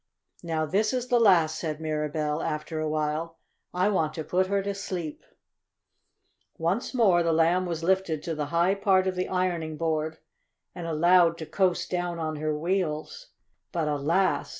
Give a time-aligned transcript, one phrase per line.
[0.41, 3.37] "Now this is the last," said Mirabell, after a while.
[3.71, 5.23] "I want to put her to sleep."
[6.57, 10.17] Once more the Lamb was lifted to the high part of the ironing board
[10.73, 13.27] and allowed to coast down on her wheels.
[13.71, 14.49] But, alas!